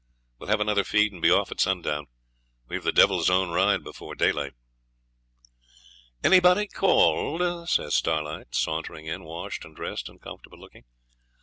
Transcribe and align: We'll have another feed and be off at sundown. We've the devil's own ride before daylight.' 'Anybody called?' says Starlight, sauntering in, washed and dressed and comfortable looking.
We'll 0.39 0.49
have 0.49 0.61
another 0.61 0.83
feed 0.83 1.11
and 1.13 1.21
be 1.21 1.29
off 1.29 1.51
at 1.51 1.59
sundown. 1.61 2.07
We've 2.67 2.81
the 2.83 2.91
devil's 2.91 3.29
own 3.29 3.51
ride 3.51 3.83
before 3.83 4.15
daylight.' 4.15 4.53
'Anybody 6.23 6.65
called?' 6.65 7.69
says 7.69 7.93
Starlight, 7.93 8.55
sauntering 8.55 9.05
in, 9.05 9.23
washed 9.25 9.63
and 9.63 9.75
dressed 9.75 10.09
and 10.09 10.19
comfortable 10.19 10.59
looking. 10.59 10.85